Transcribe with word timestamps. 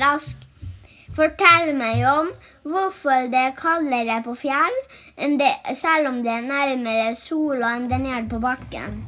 rask. 0.00 0.46
Fortell 1.16 1.72
meg 1.74 2.04
om 2.06 2.28
hvorfor 2.70 3.26
det 3.32 3.40
er 3.50 3.56
kaldere 3.58 4.20
på 4.24 4.36
fjell, 4.38 4.76
det, 5.16 5.54
selv 5.76 6.08
om 6.12 6.20
det 6.24 6.32
er 6.32 6.46
nærmere 6.46 7.14
sola 7.18 7.74
enn 7.76 7.88
det 7.90 7.98
nede 8.00 8.28
på 8.30 8.38
bakken. 8.42 9.00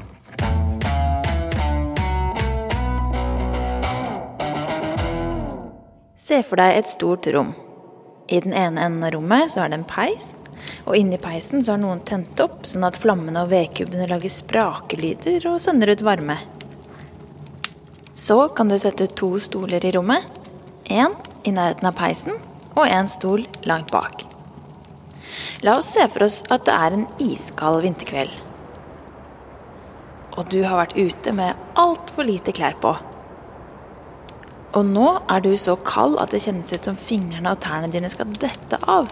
Se 6.22 6.42
for 6.46 6.60
deg 6.60 6.78
et 6.78 6.90
stort 6.90 7.26
rom. 7.34 7.54
I 8.30 8.38
den 8.44 8.54
ene 8.54 8.84
enden 8.86 9.02
av 9.06 9.14
rommet 9.14 9.50
så 9.50 9.64
er 9.64 9.72
det 9.72 9.80
en 9.80 9.88
peis, 9.88 10.36
og 10.86 10.94
inni 10.98 11.18
peisen 11.22 11.62
så 11.62 11.74
har 11.74 11.82
noen 11.82 12.02
tent 12.06 12.38
opp 12.42 12.62
sånn 12.68 12.86
at 12.86 12.98
flammene 12.98 13.42
og 13.42 13.50
vedkubbene 13.50 14.06
lager 14.10 14.30
sprakelyder 14.30 15.48
og 15.50 15.58
sender 15.62 15.94
ut 15.94 16.04
varme. 16.06 16.38
Så 18.14 18.38
kan 18.56 18.70
du 18.70 18.78
sette 18.78 19.08
ut 19.08 19.16
to 19.18 19.34
stoler 19.42 19.82
i 19.82 19.92
rommet. 19.96 20.41
Én 20.92 21.14
i 21.48 21.52
nærheten 21.54 21.88
av 21.88 21.96
peisen 21.96 22.36
og 22.74 22.84
en 22.84 23.08
stol 23.08 23.46
langt 23.64 23.92
bak. 23.94 24.26
La 25.64 25.78
oss 25.78 25.88
se 25.94 26.04
for 26.10 26.26
oss 26.26 26.42
at 26.52 26.66
det 26.66 26.74
er 26.74 26.96
en 26.96 27.06
iskald 27.22 27.80
vinterkveld. 27.84 28.32
Og 30.36 30.48
du 30.52 30.60
har 30.64 30.80
vært 30.82 30.96
ute 30.98 31.32
med 31.36 31.56
altfor 31.80 32.28
lite 32.28 32.52
klær 32.56 32.76
på. 32.82 32.92
Og 34.72 34.88
nå 34.88 35.08
er 35.32 35.44
du 35.44 35.52
så 35.60 35.76
kald 35.84 36.18
at 36.20 36.32
det 36.32 36.42
kjennes 36.44 36.72
ut 36.72 36.88
som 36.88 36.98
fingrene 36.98 37.52
og 37.52 37.60
tærne 37.64 37.92
dine 37.92 38.10
skal 38.12 38.32
dette 38.40 38.80
av. 38.88 39.08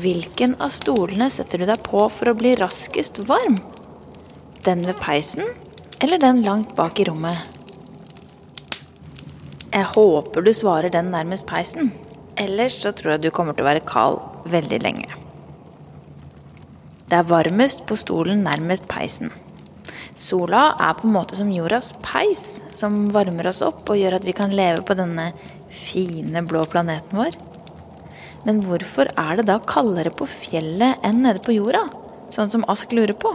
Hvilken 0.00 0.56
av 0.62 0.72
stolene 0.72 1.28
setter 1.32 1.60
du 1.60 1.68
deg 1.68 1.84
på 1.88 2.04
for 2.12 2.30
å 2.30 2.36
bli 2.36 2.54
raskest 2.60 3.22
varm? 3.28 3.58
Den 4.64 4.84
ved 4.88 5.00
peisen 5.00 5.48
eller 6.00 6.20
den 6.20 6.44
langt 6.44 6.76
bak 6.76 7.00
i 7.00 7.08
rommet? 7.08 7.59
Jeg 9.70 9.86
håper 9.86 10.42
du 10.42 10.50
svarer 10.50 10.90
den 10.90 11.12
nærmest 11.14 11.46
peisen. 11.46 11.92
Ellers 12.34 12.80
så 12.82 12.90
tror 12.90 13.14
jeg 13.14 13.22
du 13.22 13.30
kommer 13.34 13.54
til 13.54 13.62
å 13.62 13.68
være 13.68 13.84
kald 13.86 14.18
veldig 14.50 14.80
lenge. 14.82 15.06
Det 17.10 17.18
er 17.18 17.28
varmest 17.30 17.84
på 17.86 17.98
stolen 17.98 18.42
nærmest 18.42 18.88
peisen. 18.90 19.30
Sola 20.18 20.72
er 20.74 20.96
på 20.98 21.06
en 21.06 21.14
måte 21.14 21.38
som 21.38 21.52
jordas 21.54 21.92
peis, 22.02 22.60
som 22.74 23.12
varmer 23.14 23.46
oss 23.50 23.62
opp 23.62 23.86
og 23.86 24.00
gjør 24.00 24.18
at 24.18 24.26
vi 24.26 24.34
kan 24.34 24.50
leve 24.54 24.82
på 24.86 24.98
denne 24.98 25.28
fine, 25.70 26.42
blå 26.50 26.64
planeten 26.70 27.22
vår. 27.22 27.38
Men 28.48 28.64
hvorfor 28.66 29.12
er 29.14 29.38
det 29.38 29.46
da 29.52 29.60
kaldere 29.62 30.10
på 30.10 30.26
fjellet 30.26 30.98
enn 31.06 31.22
nede 31.22 31.44
på 31.46 31.54
jorda? 31.54 31.86
Sånn 32.30 32.50
som 32.50 32.66
Ask 32.70 32.90
lurer 32.94 33.14
på, 33.14 33.32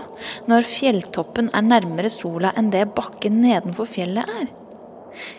når 0.51 0.67
fjelltoppen 0.67 1.47
er 1.55 1.67
nærmere 1.67 2.11
sola 2.11 2.51
enn 2.59 2.71
det 2.75 2.89
bakken 2.95 3.39
nedenfor 3.43 3.87
fjellet 3.87 4.35
er. 4.41 4.53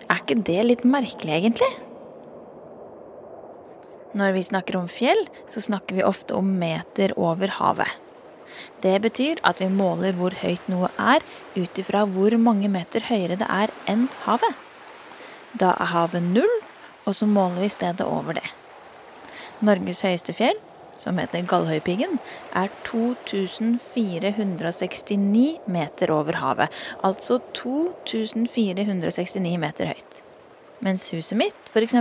Er 0.08 0.22
ikke 0.22 0.38
det 0.46 0.62
litt 0.66 0.84
merkelig, 0.88 1.36
egentlig? 1.40 1.70
Når 4.16 4.32
vi 4.32 4.42
snakker 4.48 4.78
om 4.78 4.88
fjell, 4.88 5.26
så 5.52 5.60
snakker 5.60 5.98
vi 5.98 6.04
ofte 6.06 6.36
om 6.36 6.54
meter 6.60 7.12
over 7.20 7.52
havet. 7.58 7.90
Det 8.80 8.94
betyr 9.04 9.42
at 9.44 9.60
vi 9.60 9.68
måler 9.72 10.16
hvor 10.16 10.32
høyt 10.40 10.68
noe 10.72 10.88
er 10.96 11.24
ut 11.56 11.80
ifra 11.80 12.04
hvor 12.08 12.36
mange 12.40 12.70
meter 12.72 13.04
høyere 13.08 13.36
det 13.40 13.48
er 13.50 13.72
enn 13.90 14.06
havet. 14.24 14.54
Da 15.56 15.74
er 15.74 15.92
havet 15.92 16.24
null, 16.24 16.54
og 17.04 17.14
så 17.16 17.28
måler 17.28 17.64
vi 17.64 17.72
stedet 17.72 18.06
over 18.06 18.38
det. 18.38 18.46
Norges 19.64 20.02
høyeste 20.04 20.34
fjell, 20.36 20.56
som 20.98 21.18
heter 21.20 21.42
Galdhøypiggen, 21.48 22.18
er 22.56 22.68
2469 22.88 25.58
meter 25.66 26.10
over 26.14 26.32
havet. 26.40 26.68
Altså 27.06 27.34
2469 27.56 29.58
meter 29.62 29.84
høyt. 29.92 30.12
Mens 30.84 31.02
huset 31.14 31.38
mitt, 31.40 31.62
f.eks., 31.72 31.94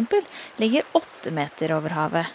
ligger 0.59 0.83
åtte 0.97 1.29
meter 1.35 1.67
over 1.77 1.91
havet. 1.95 2.27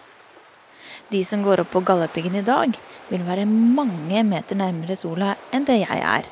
De 1.10 1.24
som 1.26 1.42
går 1.42 1.60
opp 1.64 1.72
på 1.74 1.82
Galdhøpiggen 1.82 2.36
i 2.38 2.46
dag, 2.46 2.70
vil 3.10 3.24
være 3.26 3.46
mange 3.50 4.22
meter 4.24 4.56
nærmere 4.58 4.96
sola 4.98 5.34
enn 5.52 5.64
det 5.66 5.78
jeg 5.82 5.98
er. 5.98 6.24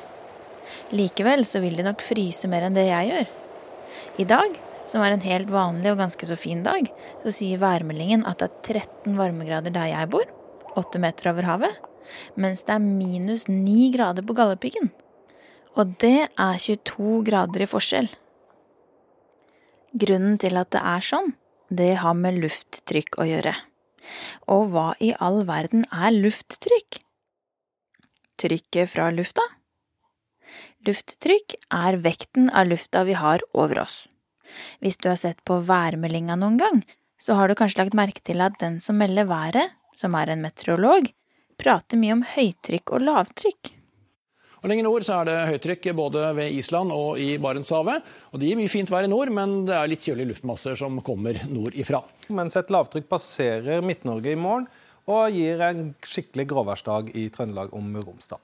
Likevel 0.95 1.45
så 1.45 1.59
vil 1.61 1.75
de 1.77 1.83
nok 1.85 2.01
fryse 2.01 2.47
mer 2.49 2.63
enn 2.65 2.77
det 2.77 2.87
jeg 2.87 3.09
gjør. 3.11 3.27
I 4.23 4.25
dag, 4.29 4.49
som 4.89 5.03
er 5.05 5.13
en 5.13 5.25
helt 5.25 5.51
vanlig 5.53 5.91
og 5.93 5.99
ganske 6.01 6.29
så 6.29 6.37
fin 6.39 6.63
dag, 6.65 6.87
så 7.23 7.33
sier 7.35 7.61
værmeldingen 7.61 8.25
at 8.29 8.41
det 8.41 8.49
er 8.49 8.81
13 8.81 9.17
varmegrader 9.19 9.73
der 9.75 9.91
jeg 9.91 10.09
bor, 10.13 10.25
8 10.79 11.01
meter 11.01 11.31
over 11.33 11.47
havet, 11.47 11.77
mens 12.39 12.65
det 12.65 12.75
er 12.75 12.85
minus 12.85 13.47
9 13.49 13.91
grader 13.93 14.25
på 14.25 14.35
Galdhøpiggen. 14.37 14.89
Og 15.77 15.93
det 16.01 16.27
er 16.27 16.57
22 16.57 17.21
grader 17.27 17.63
i 17.63 17.69
forskjell. 17.69 18.09
Grunnen 19.99 20.37
til 20.41 20.57
at 20.59 20.71
det 20.73 20.81
er 20.85 21.05
sånn, 21.05 21.31
det 21.69 21.93
har 22.01 22.17
med 22.17 22.41
lufttrykk 22.41 23.21
å 23.21 23.29
gjøre. 23.29 23.53
Og 24.49 24.69
hva 24.73 24.89
i 25.03 25.11
all 25.21 25.43
verden 25.45 25.85
er 25.93 26.13
lufttrykk? 26.15 27.01
Trykket 28.39 28.89
fra 28.89 29.09
lufta? 29.13 29.45
Lufttrykk 30.87 31.57
er 31.75 31.99
vekten 32.01 32.49
av 32.55 32.69
lufta 32.71 33.03
vi 33.05 33.17
har 33.17 33.43
over 33.53 33.83
oss. 33.83 34.07
Hvis 34.83 34.99
du 35.01 35.09
har 35.11 35.19
sett 35.19 35.41
på 35.47 35.59
værmeldinga 35.65 36.37
noen 36.39 36.59
gang, 36.61 36.83
så 37.19 37.35
har 37.35 37.49
du 37.49 37.57
kanskje 37.59 37.83
lagt 37.83 37.97
merke 37.97 38.23
til 38.23 38.41
at 38.41 38.55
den 38.61 38.79
som 38.83 38.99
melder 38.99 39.27
været, 39.29 39.75
som 39.95 40.15
er 40.15 40.31
en 40.31 40.45
meteorolog, 40.45 41.09
prater 41.59 41.99
mye 41.99 42.15
om 42.15 42.23
høytrykk 42.23 42.95
og 42.95 43.05
lavtrykk. 43.07 43.73
Og 44.59 44.67
Lenger 44.67 44.87
nord 44.89 45.05
så 45.07 45.21
er 45.21 45.29
det 45.29 45.37
høytrykk 45.53 45.85
både 45.95 46.23
ved 46.35 46.55
Island 46.59 46.91
og 46.91 47.19
i 47.19 47.37
Barentshavet. 47.39 48.03
Og 48.33 48.39
Det 48.39 48.49
gir 48.49 48.59
mye 48.59 48.71
fint 48.71 48.91
vær 48.91 49.07
i 49.07 49.11
nord, 49.11 49.31
men 49.31 49.63
det 49.67 49.75
er 49.75 49.87
litt 49.87 50.03
kjølige 50.03 50.33
luftmasser 50.33 50.75
som 50.79 50.99
kommer 51.05 51.39
nordifra. 51.47 52.03
Mens 52.35 52.59
et 52.59 52.71
lavtrykk 52.71 53.07
passerer 53.07 53.83
Midt-Norge 53.85 54.35
i 54.35 54.39
morgen 54.39 54.67
og 55.09 55.33
gir 55.33 55.63
en 55.63 55.93
skikkelig 56.05 56.49
gråværsdag 56.51 57.13
i 57.17 57.29
Trøndelag 57.33 57.71
og 57.73 57.85
Møre 57.87 58.09
Romsdal. 58.11 58.43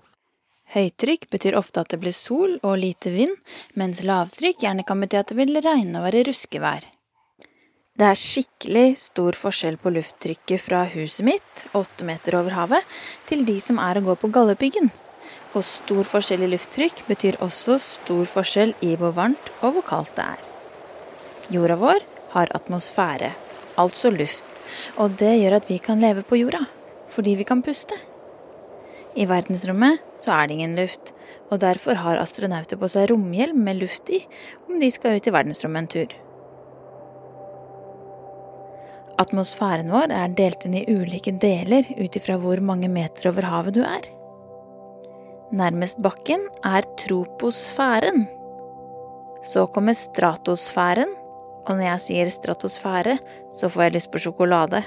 Høytrykk 0.73 1.29
betyr 1.29 1.55
ofte 1.59 1.83
at 1.83 1.93
det 1.93 2.01
blir 2.01 2.15
sol 2.15 2.57
og 2.65 2.79
lite 2.81 3.11
vind, 3.13 3.35
mens 3.77 4.01
lavtrykk 4.03 4.63
gjerne 4.65 4.85
kan 4.87 5.01
bety 5.03 5.19
at 5.19 5.29
det 5.31 5.37
vil 5.37 5.61
regne 5.61 5.99
og 5.99 6.07
være 6.07 6.25
ruskevær. 6.29 6.87
Det 7.95 8.07
er 8.09 8.17
skikkelig 8.19 8.97
stor 8.99 9.37
forskjell 9.39 9.77
på 9.79 9.93
lufttrykket 9.95 10.59
fra 10.59 10.81
huset 10.91 11.23
mitt, 11.23 11.61
åtte 11.77 12.03
meter 12.03 12.35
over 12.41 12.51
havet, 12.57 12.95
til 13.29 13.45
de 13.47 13.55
som 13.63 13.79
er 13.79 14.01
og 14.01 14.09
går 14.09 14.17
på 14.19 14.29
Galdhøpiggen. 14.35 14.89
Og 15.55 15.63
stor 15.63 16.03
forskjell 16.03 16.43
i 16.43 16.49
lufttrykk 16.51 17.05
betyr 17.07 17.37
også 17.45 17.77
stor 17.79 18.25
forskjell 18.27 18.73
i 18.83 18.97
hvor 18.99 19.15
varmt 19.15 19.53
og 19.61 19.77
hvor 19.77 19.87
kaldt 19.87 20.11
det 20.17 20.25
er. 20.25 20.43
Jorda 21.55 21.79
vår 21.79 22.03
har 22.33 22.51
atmosfære, 22.57 23.31
altså 23.79 24.11
luft, 24.11 24.59
og 24.99 25.15
det 25.21 25.31
gjør 25.39 25.55
at 25.61 25.69
vi 25.71 25.79
kan 25.79 26.03
leve 26.03 26.25
på 26.27 26.41
jorda, 26.41 26.65
fordi 27.07 27.37
vi 27.39 27.47
kan 27.47 27.63
puste. 27.63 27.95
I 29.15 29.25
verdensrommet 29.29 30.03
så 30.19 30.33
er 30.35 30.47
det 30.47 30.57
ingen 30.57 30.75
luft, 30.75 31.13
og 31.47 31.61
derfor 31.63 31.95
har 32.01 32.19
astronauter 32.19 32.79
på 32.79 32.89
seg 32.91 33.09
romhjelm 33.13 33.61
med 33.63 33.79
luft 33.79 34.11
i 34.11 34.19
om 34.67 34.79
de 34.81 34.89
skal 34.91 35.19
ut 35.19 35.29
i 35.29 35.33
verdensrommet 35.35 35.85
en 35.85 35.91
tur. 35.93 36.15
Atmosfæren 39.21 39.93
vår 39.93 40.11
er 40.11 40.35
delt 40.35 40.65
inn 40.67 40.75
i 40.81 40.85
ulike 40.91 41.31
deler 41.39 41.87
ut 41.95 42.19
ifra 42.19 42.35
hvor 42.41 42.59
mange 42.59 42.89
meter 42.91 43.29
over 43.31 43.47
havet 43.47 43.77
du 43.77 43.83
er. 43.87 44.09
Nærmest 45.55 46.01
bakken 46.03 46.41
er 46.67 46.83
troposfæren. 46.99 48.25
Så 49.45 49.67
kommer 49.71 49.95
stratosfæren, 49.95 51.13
og 51.65 51.77
når 51.77 51.85
jeg 51.85 52.03
sier 52.03 52.31
stratosfære, 52.33 53.15
så 53.55 53.69
får 53.71 53.87
jeg 53.87 53.95
lyst 53.95 54.11
på 54.11 54.25
sjokolade. 54.25 54.83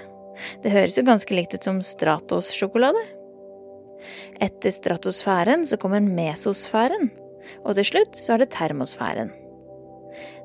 Det 0.62 0.74
høres 0.74 0.98
jo 0.98 1.06
ganske 1.06 1.34
likt 1.34 1.56
ut 1.56 1.64
som 1.64 1.80
Stratos-sjokolade. 1.80 3.00
Etter 4.40 4.74
stratosfæren 4.74 5.66
så 5.66 5.78
kommer 5.80 6.04
mesosfæren, 6.04 7.10
og 7.64 7.76
til 7.78 7.88
slutt 7.92 8.18
så 8.18 8.34
er 8.34 8.44
det 8.44 8.52
termosfæren. 8.54 9.32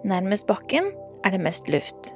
Nærmest 0.03 0.47
bakken 0.47 0.91
er 1.23 1.35
det 1.35 1.41
mest 1.43 1.69
luft. 1.71 2.13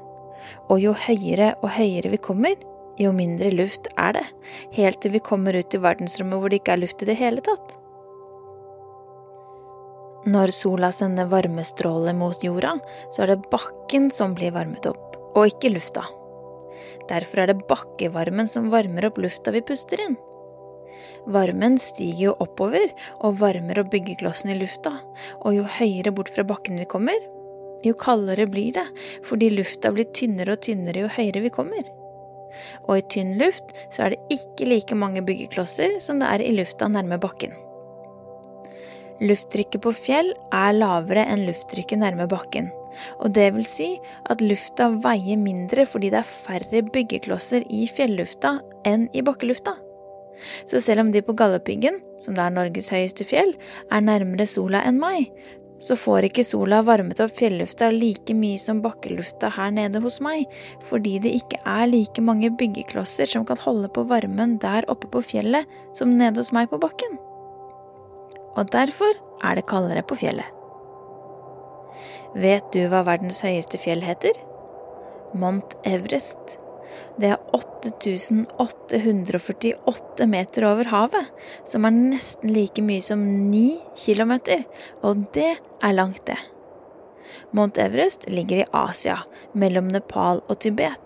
Og 0.72 0.82
jo 0.82 0.94
høyere 0.96 1.54
og 1.62 1.72
høyere 1.78 2.12
vi 2.12 2.20
kommer, 2.22 2.56
jo 2.98 3.12
mindre 3.14 3.52
luft 3.54 3.90
er 3.98 4.16
det, 4.18 4.26
helt 4.74 5.02
til 5.02 5.14
vi 5.14 5.24
kommer 5.24 5.58
ut 5.58 5.76
i 5.76 5.82
verdensrommet 5.82 6.42
hvor 6.42 6.52
det 6.52 6.62
ikke 6.62 6.74
er 6.76 6.82
luft 6.82 7.04
i 7.04 7.10
det 7.10 7.18
hele 7.20 7.44
tatt. 7.46 7.76
Når 10.28 10.52
sola 10.52 10.90
sender 10.92 11.30
varmestråler 11.32 12.16
mot 12.18 12.42
jorda, 12.44 12.74
så 13.16 13.24
er 13.24 13.32
det 13.32 13.52
bakken 13.52 14.10
som 14.12 14.34
blir 14.36 14.52
varmet 14.56 14.90
opp, 14.90 15.16
og 15.38 15.54
ikke 15.54 15.72
lufta. 15.72 16.04
Derfor 17.08 17.44
er 17.44 17.54
det 17.54 17.68
bakkevarmen 17.70 18.50
som 18.52 18.72
varmer 18.74 19.08
opp 19.08 19.22
lufta 19.24 19.54
vi 19.56 19.64
puster 19.64 20.02
inn. 20.04 20.18
Varmen 21.28 21.78
stiger 21.82 22.30
jo 22.30 22.36
oppover 22.44 22.92
og 23.26 23.40
varmer 23.42 23.82
opp 23.82 23.92
byggeklossen 23.94 24.54
i 24.54 24.60
lufta, 24.60 24.94
og 25.44 25.58
jo 25.58 25.66
høyere 25.78 26.14
bort 26.16 26.32
fra 26.34 26.46
bakken 26.48 26.80
vi 26.80 26.88
kommer, 26.90 27.18
jo 27.86 27.94
kaldere 28.00 28.48
blir 28.50 28.74
det, 28.78 28.88
fordi 29.28 29.52
lufta 29.54 29.92
blir 29.94 30.10
tynnere 30.16 30.56
og 30.56 30.64
tynnere 30.66 31.06
jo 31.06 31.14
høyere 31.14 31.44
vi 31.46 31.54
kommer. 31.54 31.86
Og 32.88 32.98
i 32.98 33.06
tynn 33.12 33.36
luft 33.42 33.76
så 33.94 34.08
er 34.08 34.16
det 34.16 34.40
ikke 34.40 34.70
like 34.70 34.98
mange 34.98 35.22
byggeklosser 35.26 36.00
som 36.04 36.22
det 36.22 36.32
er 36.32 36.46
i 36.46 36.54
lufta 36.58 36.90
nærme 36.90 37.20
bakken. 37.22 37.54
Lufttrykket 39.22 39.82
på 39.82 39.94
fjell 39.98 40.34
er 40.54 40.76
lavere 40.78 41.24
enn 41.26 41.48
lufttrykket 41.48 42.02
nærme 42.02 42.28
bakken. 42.30 42.70
Og 43.22 43.34
det 43.34 43.50
vil 43.56 43.66
si 43.68 43.90
at 44.30 44.42
lufta 44.42 44.90
veier 45.04 45.40
mindre 45.42 45.86
fordi 45.90 46.12
det 46.14 46.22
er 46.22 46.30
færre 46.30 46.84
byggeklosser 46.94 47.66
i 47.74 47.86
fjellufta 47.90 48.58
enn 48.90 49.08
i 49.14 49.26
bakkelufta. 49.26 49.76
Så 50.70 50.82
selv 50.84 51.06
om 51.06 51.14
de 51.14 51.24
på 51.26 51.36
Galdhøpiggen, 51.38 52.02
som 52.22 52.38
det 52.38 52.44
er 52.44 52.54
Norges 52.56 52.92
høyeste 52.94 53.28
fjell, 53.28 53.54
er 53.92 54.06
nærmere 54.06 54.48
sola 54.50 54.84
enn 54.88 55.00
meg, 55.02 55.32
så 55.80 55.94
får 56.00 56.26
ikke 56.28 56.46
sola 56.48 56.80
varmet 56.86 57.20
opp 57.22 57.36
fjellufta 57.38 57.92
like 57.94 58.34
mye 58.34 58.58
som 58.62 58.82
bakkelufta 58.82 59.52
her 59.54 59.72
nede 59.76 60.02
hos 60.02 60.18
meg, 60.26 60.48
fordi 60.90 61.18
det 61.22 61.36
ikke 61.38 61.62
er 61.70 61.86
like 61.92 62.24
mange 62.26 62.50
byggeklosser 62.58 63.30
som 63.30 63.46
kan 63.46 63.62
holde 63.62 63.92
på 63.94 64.08
varmen 64.10 64.58
der 64.64 64.88
oppe 64.90 65.10
på 65.14 65.22
fjellet 65.22 65.70
som 65.98 66.18
nede 66.18 66.42
hos 66.42 66.54
meg 66.56 66.72
på 66.74 66.82
bakken. 66.82 67.20
Og 68.58 68.72
derfor 68.74 69.14
er 69.46 69.60
det 69.60 69.68
kaldere 69.70 70.02
på 70.02 70.18
fjellet. 70.18 70.50
Vet 72.38 72.66
du 72.74 72.84
hva 72.90 73.04
verdens 73.06 73.44
høyeste 73.46 73.80
fjell 73.82 74.02
heter? 74.06 74.34
Mount 75.38 75.78
Everest. 75.86 76.58
Det 77.18 77.30
er 77.34 77.42
8848 77.56 80.28
meter 80.30 80.62
over 80.70 80.86
havet, 80.92 81.26
som 81.66 81.86
er 81.88 81.94
nesten 81.96 82.54
like 82.54 82.82
mye 82.86 83.02
som 83.02 83.50
9 83.52 83.82
kilometer, 83.98 84.64
og 85.02 85.26
det 85.34 85.58
er 85.58 85.94
langt, 85.98 86.26
det. 86.30 86.38
Mount 87.52 87.78
Everest 87.78 88.30
ligger 88.30 88.62
i 88.62 88.70
Asia, 88.76 89.20
mellom 89.54 89.88
Nepal 89.92 90.42
og 90.48 90.60
Tibet. 90.60 91.04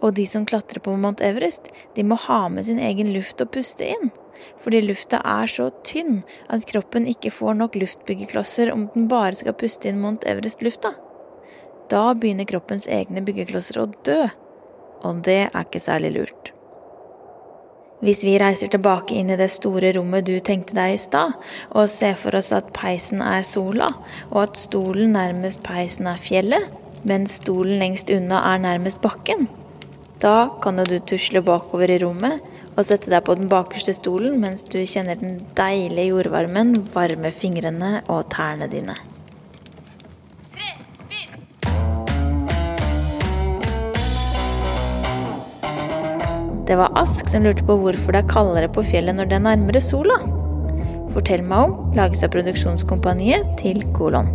Og 0.00 0.14
de 0.16 0.24
som 0.28 0.46
klatrer 0.48 0.80
på 0.80 0.94
Mount 0.96 1.20
Everest, 1.24 1.68
de 1.96 2.04
må 2.04 2.16
ha 2.28 2.46
med 2.48 2.68
sin 2.68 2.80
egen 2.80 3.12
luft 3.14 3.40
å 3.40 3.48
puste 3.48 3.88
inn. 3.92 4.12
Fordi 4.60 4.80
lufta 4.84 5.20
er 5.26 5.50
så 5.52 5.68
tynn 5.84 6.22
at 6.48 6.64
kroppen 6.68 7.08
ikke 7.10 7.32
får 7.34 7.58
nok 7.58 7.76
luftbyggeklosser 7.76 8.72
om 8.72 8.86
den 8.94 9.08
bare 9.10 9.36
skal 9.36 9.56
puste 9.60 9.90
inn 9.90 10.00
Mount 10.00 10.24
Everest-lufta. 10.28 10.94
Da 11.90 12.04
begynner 12.14 12.48
kroppens 12.48 12.86
egne 12.88 13.24
byggeklosser 13.26 13.82
å 13.82 13.90
dø 14.06 14.22
og 15.04 15.22
det 15.26 15.42
er 15.48 15.62
ikke 15.64 15.82
særlig 15.82 16.14
lurt. 16.18 16.52
Hvis 18.00 18.22
vi 18.24 18.38
reiser 18.40 18.70
tilbake 18.72 19.18
inn 19.20 19.28
i 19.28 19.36
det 19.36 19.50
store 19.52 19.90
rommet 19.92 20.24
du 20.24 20.38
tenkte 20.40 20.76
deg 20.76 20.94
i 20.94 21.00
stad, 21.00 21.34
og 21.76 21.90
ser 21.92 22.16
for 22.16 22.36
oss 22.38 22.48
at 22.56 22.72
peisen 22.76 23.20
er 23.20 23.44
sola, 23.44 23.90
og 24.30 24.46
at 24.46 24.60
stolen 24.60 25.12
nærmest 25.18 25.60
peisen 25.66 26.08
er 26.08 26.20
fjellet, 26.20 26.70
mens 27.04 27.36
stolen 27.42 27.76
lengst 27.80 28.12
unna 28.12 28.40
er 28.54 28.64
nærmest 28.64 29.02
bakken, 29.04 29.48
da 30.20 30.50
kan 30.60 30.80
du 30.84 30.98
tusle 31.08 31.40
bakover 31.44 31.92
i 31.92 32.00
rommet 32.02 32.40
og 32.76 32.84
sette 32.84 33.12
deg 33.12 33.24
på 33.24 33.36
den 33.38 33.48
bakerste 33.52 33.94
stolen 33.96 34.36
mens 34.42 34.66
du 34.68 34.78
kjenner 34.84 35.16
den 35.20 35.38
deilige 35.56 36.12
jordvarmen 36.12 36.74
varme 36.94 37.32
fingrene 37.32 38.00
og 38.08 38.28
tærne 38.32 38.68
dine. 38.72 38.96
Det 46.70 46.76
var 46.78 46.92
Ask 46.94 47.26
som 47.26 47.42
lurte 47.42 47.64
på 47.66 47.74
hvorfor 47.80 48.14
det 48.14 48.20
er 48.20 48.28
kaldere 48.30 48.68
på 48.70 48.84
fjellet 48.86 49.16
når 49.18 49.26
det 49.26 49.40
er 49.40 49.42
nærmere 49.42 49.80
sola. 49.82 50.20
Fortell 51.10 51.42
meg 51.42 51.64
om 51.66 51.96
lages 51.98 52.22
av 52.22 52.30
produksjonskompaniet 52.30 53.56
til 53.58 53.82
Kolon. 53.96 54.30